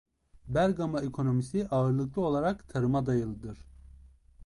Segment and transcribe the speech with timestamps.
[0.47, 3.65] Bergama ekonomisi ağırlıklı olarak tarıma dayalıdır.